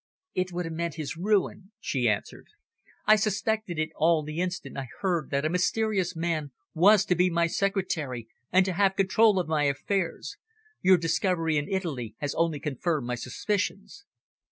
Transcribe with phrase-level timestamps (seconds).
[0.33, 2.47] "It would have meant his ruin," she answered.
[3.05, 7.29] "I suspected it all the instant I heard that a mysterious man was to be
[7.29, 10.37] my secretary and to have control of my affairs.
[10.81, 14.03] Your discovery in Italy has only confirmed my suspicions."